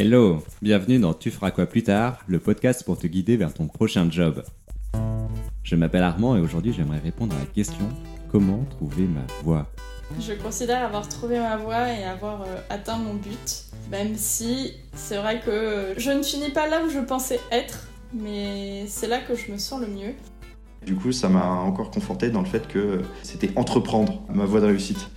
[0.00, 3.66] Hello, bienvenue dans Tu feras quoi plus tard, le podcast pour te guider vers ton
[3.66, 4.44] prochain job.
[5.64, 7.88] Je m'appelle Armand et aujourd'hui j'aimerais répondre à la question
[8.30, 9.66] comment trouver ma voie?
[10.20, 15.16] Je considère avoir trouvé ma voie et avoir euh, atteint mon but, même si c'est
[15.16, 19.34] vrai que je ne finis pas là où je pensais être, mais c'est là que
[19.34, 20.14] je me sens le mieux.
[20.86, 24.66] Du coup, ça m'a encore conforté dans le fait que c'était entreprendre ma voie de
[24.66, 25.10] réussite.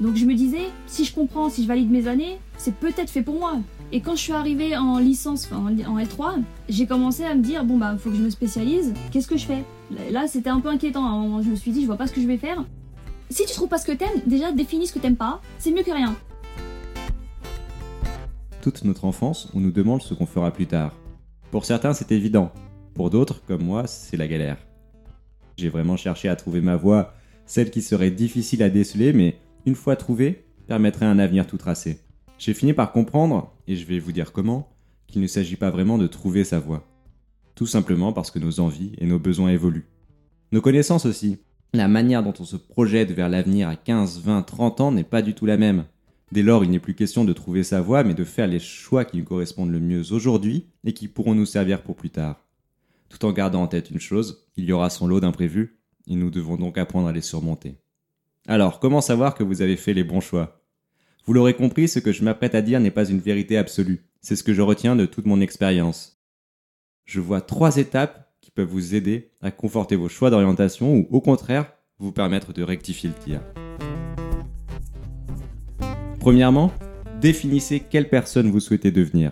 [0.00, 3.22] Donc je me disais, si je comprends, si je valide mes années, c'est peut-être fait
[3.22, 3.58] pour moi.
[3.94, 7.76] Et quand je suis arrivée en licence, en L3, j'ai commencé à me dire, bon
[7.76, 9.64] bah faut que je me spécialise, qu'est-ce que je fais?
[10.10, 12.06] Là c'était un peu inquiétant, à un moment je me suis dit, je vois pas
[12.06, 12.64] ce que je vais faire.
[13.28, 15.82] Si tu trouves pas ce que t'aimes, déjà définis ce que t'aimes pas, c'est mieux
[15.82, 16.16] que rien.
[18.62, 20.94] Toute notre enfance, on nous demande ce qu'on fera plus tard.
[21.50, 22.50] Pour certains c'est évident,
[22.94, 24.56] pour d'autres, comme moi, c'est la galère.
[25.58, 27.12] J'ai vraiment cherché à trouver ma voie,
[27.44, 29.36] celle qui serait difficile à déceler, mais
[29.66, 32.00] une fois trouvée, permettrait un avenir tout tracé.
[32.42, 34.68] J'ai fini par comprendre, et je vais vous dire comment,
[35.06, 36.84] qu'il ne s'agit pas vraiment de trouver sa voie.
[37.54, 39.86] Tout simplement parce que nos envies et nos besoins évoluent.
[40.50, 41.38] Nos connaissances aussi.
[41.72, 45.22] La manière dont on se projette vers l'avenir à 15, 20, 30 ans n'est pas
[45.22, 45.84] du tout la même.
[46.32, 49.04] Dès lors, il n'est plus question de trouver sa voie, mais de faire les choix
[49.04, 52.44] qui nous correspondent le mieux aujourd'hui et qui pourront nous servir pour plus tard.
[53.08, 56.32] Tout en gardant en tête une chose, il y aura son lot d'imprévus, et nous
[56.32, 57.76] devons donc apprendre à les surmonter.
[58.48, 60.61] Alors, comment savoir que vous avez fait les bons choix?
[61.24, 64.02] Vous l'aurez compris, ce que je m'apprête à dire n'est pas une vérité absolue.
[64.22, 66.20] C'est ce que je retiens de toute mon expérience.
[67.04, 71.20] Je vois trois étapes qui peuvent vous aider à conforter vos choix d'orientation ou au
[71.20, 73.40] contraire vous permettre de rectifier le tir.
[76.18, 76.72] Premièrement,
[77.20, 79.30] définissez quelle personne vous souhaitez devenir,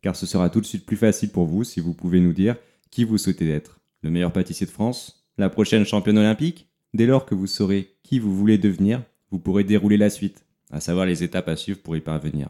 [0.00, 2.56] car ce sera tout de suite plus facile pour vous si vous pouvez nous dire
[2.90, 3.80] qui vous souhaitez être.
[4.00, 8.20] Le meilleur pâtissier de France La prochaine championne olympique Dès lors que vous saurez qui
[8.20, 11.96] vous voulez devenir, vous pourrez dérouler la suite, à savoir les étapes à suivre pour
[11.96, 12.48] y parvenir.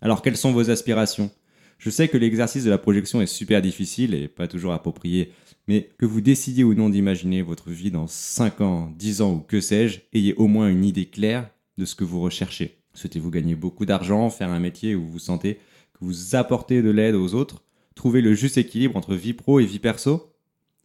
[0.00, 1.30] Alors quelles sont vos aspirations?
[1.78, 5.32] Je sais que l'exercice de la projection est super difficile et pas toujours approprié,
[5.68, 9.40] mais que vous décidiez ou non d'imaginer votre vie dans 5 ans, 10 ans ou
[9.40, 12.78] que sais-je, ayez au moins une idée claire de ce que vous recherchez.
[12.94, 15.56] Souhaitez-vous gagner beaucoup d'argent, faire un métier où vous sentez
[15.92, 17.62] que vous apportez de l'aide aux autres,
[17.94, 20.32] trouver le juste équilibre entre vie pro et vie perso?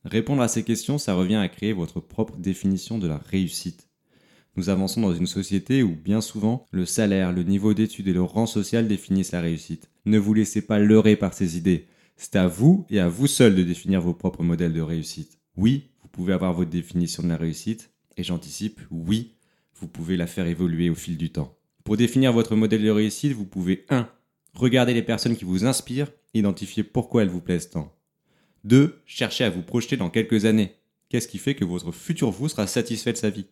[0.04, 3.91] Répondre à ces questions, ça revient à créer votre propre définition de la réussite.
[4.58, 8.22] Nous avançons dans une société où bien souvent le salaire, le niveau d'études et le
[8.22, 9.90] rang social définissent la réussite.
[10.06, 11.88] Ne vous laissez pas leurrer par ces idées.
[12.18, 15.40] C'est à vous et à vous seul de définir vos propres modèles de réussite.
[15.56, 19.36] Oui, vous pouvez avoir votre définition de la réussite, et j'anticipe, oui,
[19.76, 21.58] vous pouvez la faire évoluer au fil du temps.
[21.84, 24.08] Pour définir votre modèle de réussite, vous pouvez 1.
[24.54, 27.96] Regarder les personnes qui vous inspirent, identifier pourquoi elles vous plaisent tant.
[28.66, 29.02] 2.
[29.06, 30.76] Cherchez à vous projeter dans quelques années.
[31.10, 33.48] Qu'est-ce qui fait que votre futur vous sera satisfait de sa vie?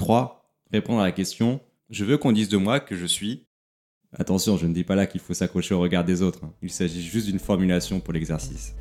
[0.00, 0.50] 3.
[0.72, 3.46] Répondre à la question Je veux qu'on dise de moi que je suis.
[4.16, 6.42] Attention, je ne dis pas là qu'il faut s'accrocher au regard des autres.
[6.42, 6.54] Hein.
[6.62, 8.74] Il s'agit juste d'une formulation pour l'exercice.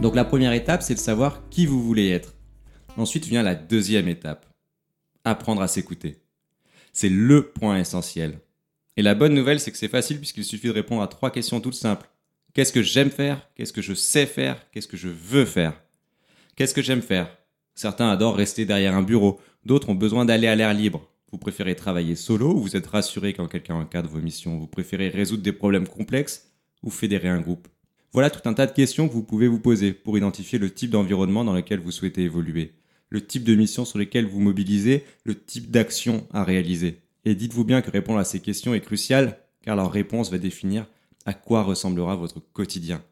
[0.00, 2.34] Donc la première étape, c'est de savoir qui vous voulez être.
[2.96, 4.46] Ensuite vient la deuxième étape.
[5.24, 6.22] Apprendre à s'écouter.
[6.94, 8.40] C'est le point essentiel.
[8.96, 11.60] Et la bonne nouvelle, c'est que c'est facile puisqu'il suffit de répondre à trois questions
[11.60, 12.08] toutes simples.
[12.54, 13.46] Qu'est-ce que j'aime faire?
[13.54, 14.70] Qu'est-ce que je sais faire?
[14.70, 15.78] Qu'est-ce que je veux faire?
[16.56, 17.28] Qu'est-ce que j'aime faire?
[17.74, 21.08] Certains adorent rester derrière un bureau, d'autres ont besoin d'aller à l'air libre.
[21.32, 24.58] Vous préférez travailler solo ou vous êtes rassuré quand quelqu'un encadre vos missions?
[24.58, 26.52] Vous préférez résoudre des problèmes complexes
[26.84, 27.66] ou fédérer un groupe?
[28.12, 30.90] Voilà tout un tas de questions que vous pouvez vous poser pour identifier le type
[30.90, 32.74] d'environnement dans lequel vous souhaitez évoluer,
[33.08, 37.00] le type de mission sur lesquelles vous mobilisez, le type d'action à réaliser.
[37.24, 40.86] Et dites-vous bien que répondre à ces questions est crucial car leur réponse va définir
[41.26, 43.02] à quoi ressemblera votre quotidien.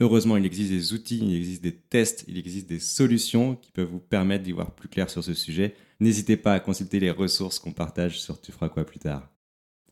[0.00, 3.88] Heureusement, il existe des outils, il existe des tests, il existe des solutions qui peuvent
[3.90, 5.74] vous permettre d'y voir plus clair sur ce sujet.
[6.00, 9.30] N'hésitez pas à consulter les ressources qu'on partage sur Tu feras quoi plus tard.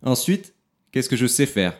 [0.02, 0.54] Ensuite,
[0.90, 1.78] qu'est-ce que je sais faire?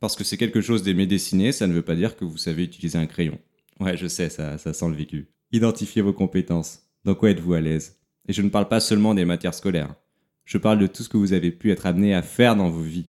[0.00, 2.64] Parce que c'est quelque chose d'aimer dessiner, ça ne veut pas dire que vous savez
[2.64, 3.38] utiliser un crayon.
[3.80, 5.28] Ouais, je sais, ça, ça sent le vécu.
[5.52, 6.84] Identifiez vos compétences.
[7.04, 7.98] Dans quoi êtes-vous à l'aise?
[8.28, 9.94] Et je ne parle pas seulement des matières scolaires.
[10.44, 12.82] Je parle de tout ce que vous avez pu être amené à faire dans vos
[12.82, 13.04] vies.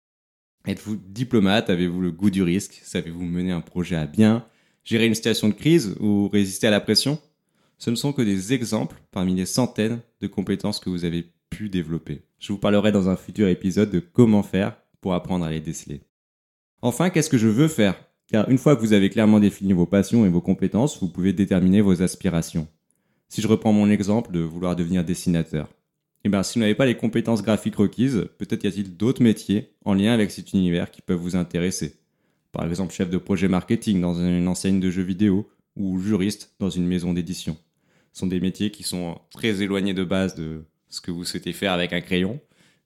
[0.67, 1.69] Êtes-vous diplomate?
[1.69, 2.81] Avez-vous le goût du risque?
[2.83, 4.45] Savez-vous mener un projet à bien?
[4.83, 7.19] Gérer une situation de crise ou résister à la pression?
[7.77, 11.69] Ce ne sont que des exemples parmi les centaines de compétences que vous avez pu
[11.69, 12.23] développer.
[12.39, 16.01] Je vous parlerai dans un futur épisode de comment faire pour apprendre à les déceler.
[16.81, 17.95] Enfin, qu'est-ce que je veux faire?
[18.27, 21.31] Car une fois que vous avez clairement défini vos passions et vos compétences, vous pouvez
[21.31, 22.67] déterminer vos aspirations.
[23.29, 25.69] Si je reprends mon exemple de vouloir devenir dessinateur,
[26.25, 29.69] eh bien, si vous n'avez pas les compétences graphiques requises, peut-être y a-t-il d'autres métiers
[29.85, 31.97] en lien avec cet univers qui peuvent vous intéresser.
[32.51, 36.71] Par exemple, chef de projet marketing dans une enseigne de jeux vidéo ou juriste dans
[36.71, 37.57] une maison d'édition.
[38.11, 41.53] Ce sont des métiers qui sont très éloignés de base de ce que vous souhaitez
[41.53, 42.39] faire avec un crayon,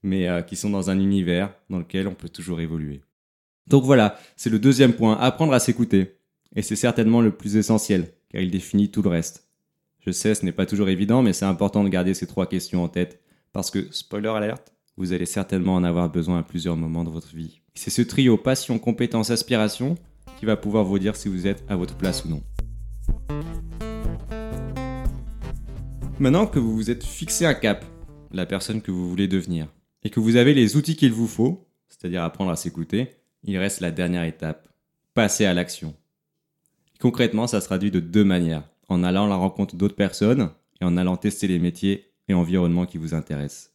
[0.03, 3.00] mais euh, qui sont dans un univers dans lequel on peut toujours évoluer.
[3.68, 6.18] Donc voilà, c'est le deuxième point, apprendre à s'écouter.
[6.57, 9.47] Et c'est certainement le plus essentiel, car il définit tout le reste.
[10.06, 12.83] Je sais, ce n'est pas toujours évident, mais c'est important de garder ces trois questions
[12.83, 13.21] en tête,
[13.54, 17.36] parce que, spoiler alerte, vous allez certainement en avoir besoin à plusieurs moments de votre
[17.36, 17.62] vie.
[17.74, 19.96] C'est ce trio passion, compétence, aspiration
[20.38, 22.44] qui va pouvoir vous dire si vous êtes à votre place ou non.
[26.19, 27.86] Maintenant que vous vous êtes fixé un cap,
[28.31, 29.68] la personne que vous voulez devenir,
[30.04, 33.80] et que vous avez les outils qu'il vous faut, c'est-à-dire apprendre à s'écouter, il reste
[33.80, 34.68] la dernière étape,
[35.13, 35.96] passer à l'action.
[37.00, 40.50] Concrètement, ça se traduit de deux manières, en allant à la rencontre d'autres personnes
[40.81, 43.74] et en allant tester les métiers et environnements qui vous intéressent.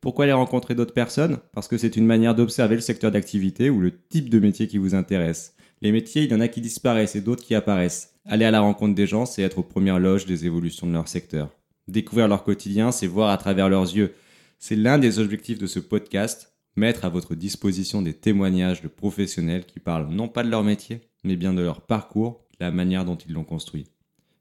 [0.00, 1.38] Pourquoi aller rencontrer d'autres personnes?
[1.52, 4.78] Parce que c'est une manière d'observer le secteur d'activité ou le type de métier qui
[4.78, 5.56] vous intéresse.
[5.82, 8.14] Les métiers, il y en a qui disparaissent et d'autres qui apparaissent.
[8.24, 11.08] Aller à la rencontre des gens, c'est être aux premières loges des évolutions de leur
[11.08, 11.50] secteur.
[11.88, 14.14] Découvrir leur quotidien, c'est voir à travers leurs yeux.
[14.58, 19.66] C'est l'un des objectifs de ce podcast, mettre à votre disposition des témoignages de professionnels
[19.66, 23.16] qui parlent non pas de leur métier, mais bien de leur parcours, la manière dont
[23.16, 23.86] ils l'ont construit.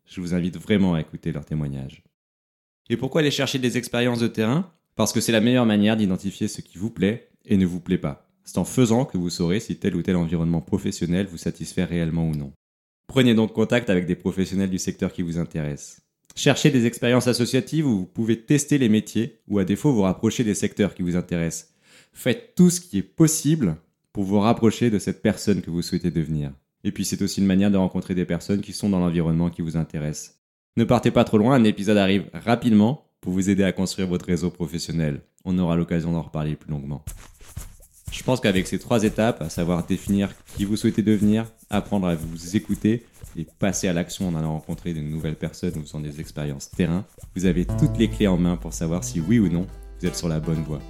[0.05, 2.03] Je vous invite vraiment à écouter leurs témoignages.
[2.89, 4.71] Et pourquoi aller chercher des expériences de terrain?
[4.95, 7.97] Parce que c'est la meilleure manière d'identifier ce qui vous plaît et ne vous plaît
[7.97, 8.29] pas.
[8.43, 12.29] C'est en faisant que vous saurez si tel ou tel environnement professionnel vous satisfait réellement
[12.29, 12.53] ou non.
[13.07, 16.01] Prenez donc contact avec des professionnels du secteur qui vous intéressent.
[16.35, 20.43] Cherchez des expériences associatives où vous pouvez tester les métiers ou à défaut vous rapprocher
[20.43, 21.73] des secteurs qui vous intéressent.
[22.13, 23.77] Faites tout ce qui est possible
[24.13, 26.51] pour vous rapprocher de cette personne que vous souhaitez devenir.
[26.83, 29.63] Et puis c'est aussi une manière de rencontrer des personnes qui sont dans l'environnement qui
[29.63, 30.39] vous intéresse.
[30.77, 34.25] Ne partez pas trop loin, un épisode arrive rapidement pour vous aider à construire votre
[34.25, 35.21] réseau professionnel.
[35.45, 37.01] On aura l'occasion d'en reparler plus longuement.
[38.11, 42.15] Je pense qu'avec ces trois étapes, à savoir définir qui vous souhaitez devenir, apprendre à
[42.15, 43.05] vous écouter
[43.37, 47.05] et passer à l'action en allant rencontrer de nouvelles personnes ou faisant des expériences terrain,
[47.37, 49.67] vous avez toutes les clés en main pour savoir si oui ou non
[50.01, 50.81] vous êtes sur la bonne voie.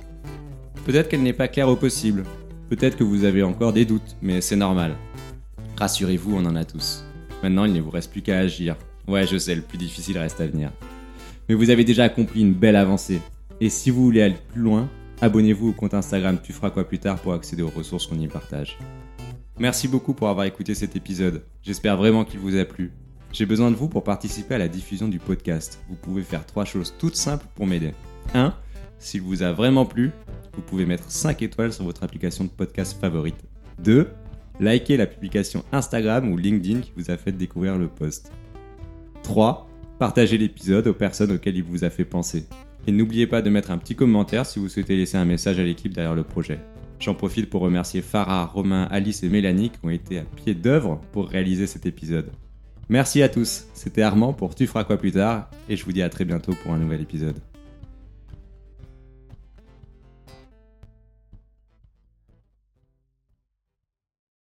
[0.83, 2.23] Peut-être qu'elle n'est pas claire au possible,
[2.69, 4.95] peut-être que vous avez encore des doutes, mais c'est normal.
[5.77, 7.03] Rassurez-vous, on en a tous.
[7.43, 8.75] Maintenant, il ne vous reste plus qu'à agir.
[9.07, 10.71] Ouais, je sais, le plus difficile reste à venir.
[11.47, 13.21] Mais vous avez déjà accompli une belle avancée.
[13.61, 14.89] Et si vous voulez aller plus loin,
[15.21, 18.27] abonnez-vous au compte Instagram Tu feras quoi plus tard pour accéder aux ressources qu'on y
[18.27, 18.77] partage.
[19.59, 21.43] Merci beaucoup pour avoir écouté cet épisode.
[21.63, 22.91] J'espère vraiment qu'il vous a plu.
[23.31, 25.79] J'ai besoin de vous pour participer à la diffusion du podcast.
[25.89, 27.91] Vous pouvez faire trois choses toutes simples pour m'aider.
[28.33, 28.53] 1.
[28.97, 30.11] S'il vous a vraiment plu,
[30.53, 33.37] vous pouvez mettre 5 étoiles sur votre application de podcast favorite.
[33.79, 34.09] 2
[34.59, 38.31] likez la publication Instagram ou LinkedIn qui vous a fait découvrir le post.
[39.25, 39.67] 3.
[39.97, 42.45] Partagez l'épisode aux personnes auxquelles il vous a fait penser.
[42.85, 45.63] Et n'oubliez pas de mettre un petit commentaire si vous souhaitez laisser un message à
[45.63, 46.59] l'équipe derrière le projet.
[46.99, 51.01] J'en profite pour remercier Farah, Romain, Alice et Mélanie qui ont été à pied d'œuvre
[51.11, 52.29] pour réaliser cet épisode.
[52.87, 56.03] Merci à tous, c'était Armand pour Tu feras quoi plus tard et je vous dis
[56.03, 57.39] à très bientôt pour un nouvel épisode.